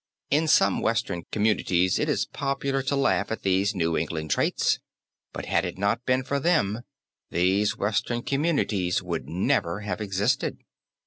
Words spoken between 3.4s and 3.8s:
these